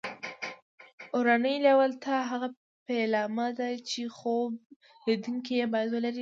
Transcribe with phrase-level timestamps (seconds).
[1.15, 2.47] اورنۍ لېوالتیا هغه
[2.87, 4.51] پیلامه ده چې خوب
[5.07, 6.19] لیدونکي یې باید ولري